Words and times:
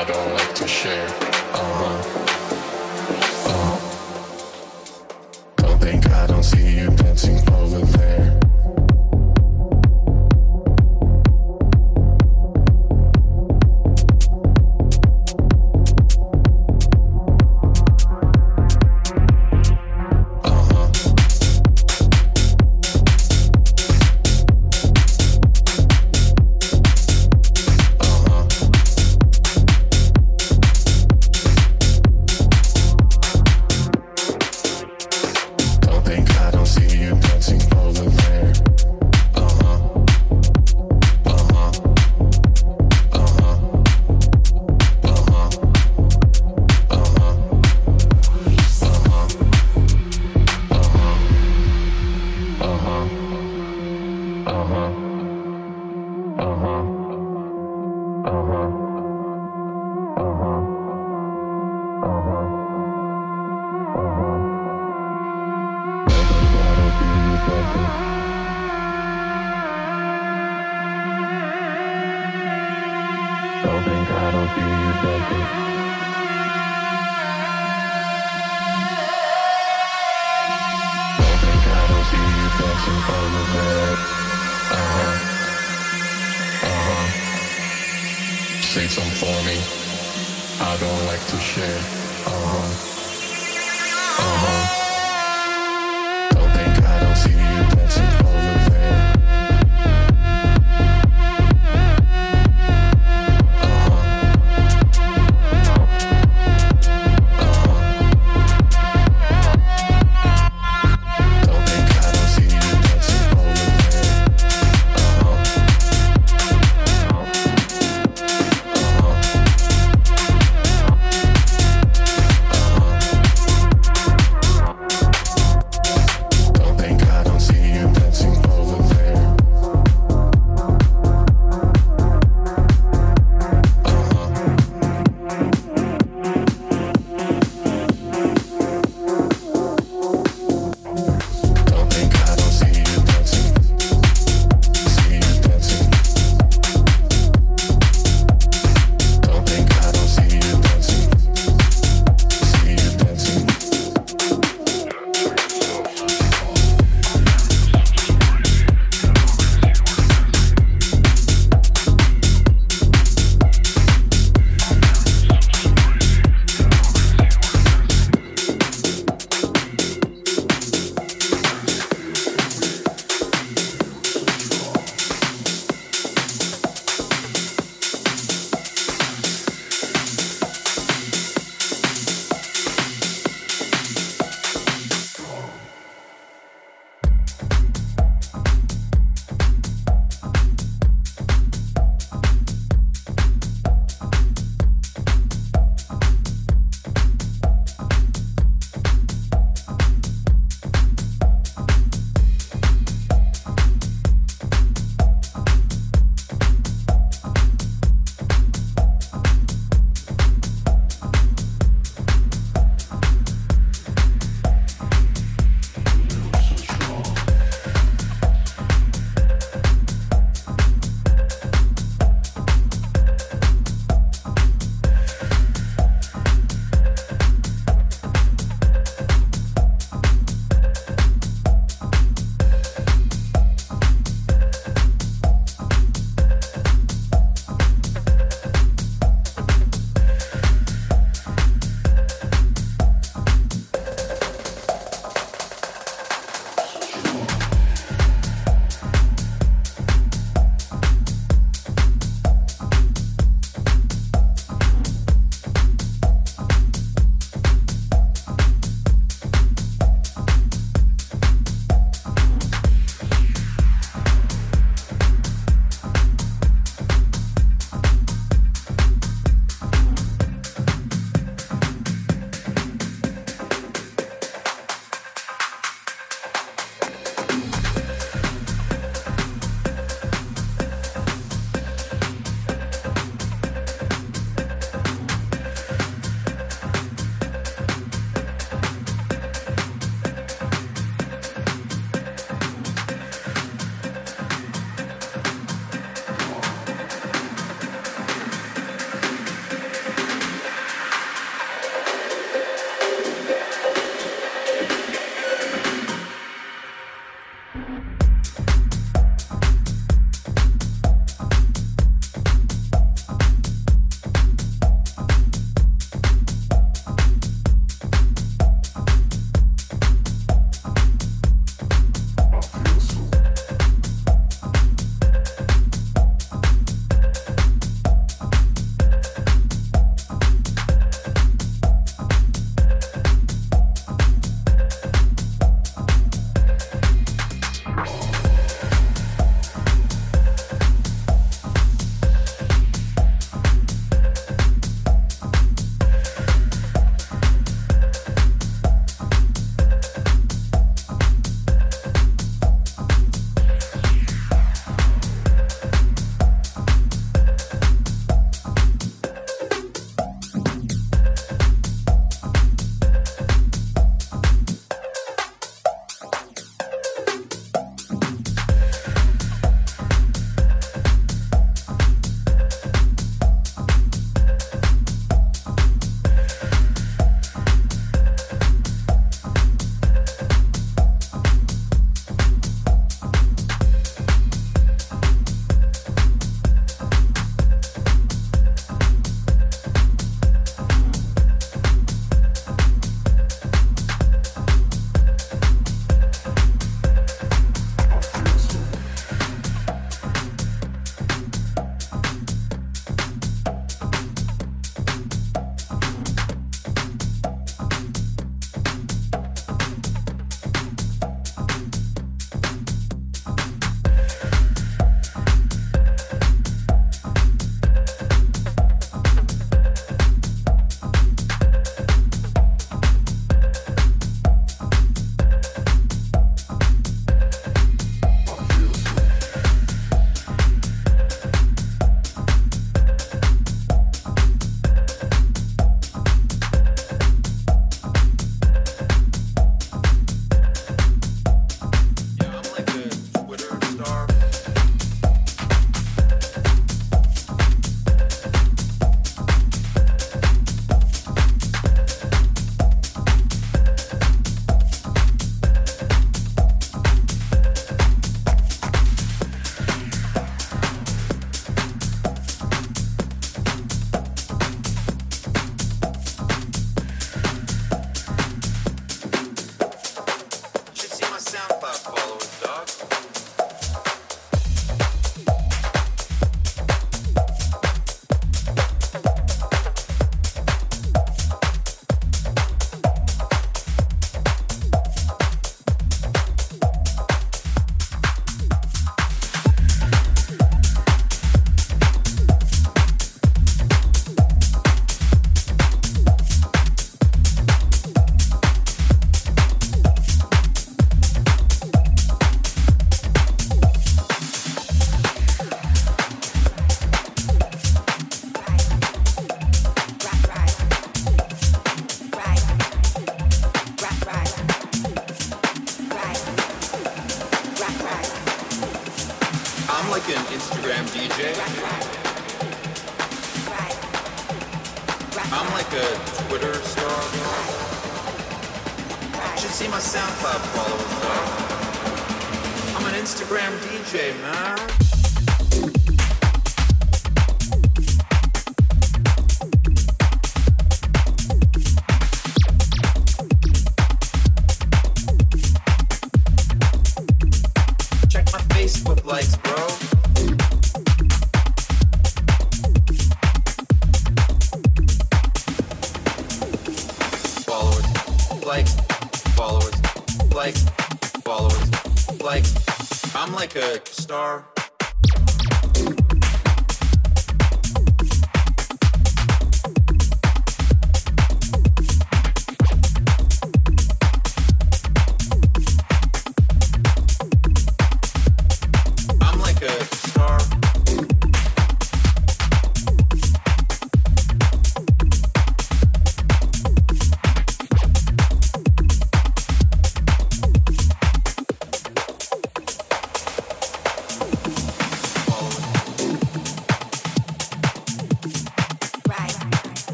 I 0.00 0.04
don't 0.04 0.32
like 0.32 0.54
to 0.54 0.66
share. 0.66 1.06
Uh-huh. 1.08 1.84
uh-huh. 3.50 3.76
Uh. 3.76 3.78
Don't 5.56 5.78
think 5.78 6.08
I 6.08 6.26
don't 6.26 6.42
see 6.42 6.78
you 6.78 6.88
dancing 6.96 7.36
over 7.52 7.80
there. 7.98 8.39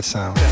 That 0.00 0.06
sound. 0.06 0.49